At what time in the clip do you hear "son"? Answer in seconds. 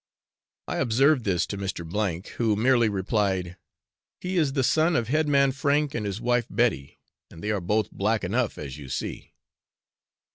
4.63-4.95